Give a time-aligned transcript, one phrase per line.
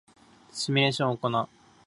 [0.51, 1.47] シミュレーションを行う